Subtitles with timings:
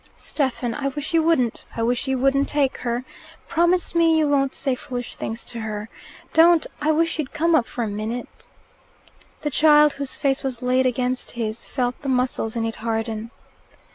[0.17, 1.63] "Stephen, I wish you wouldn't.
[1.77, 3.05] I wish you wouldn't take her.
[3.47, 5.89] Promise you won't say foolish things to her.
[6.33, 8.49] Don't I wish you'd come up for a minute"
[9.43, 13.29] The child, whose face was laid against his, felt the muscles in it harden.